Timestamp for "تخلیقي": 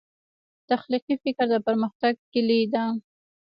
0.69-1.15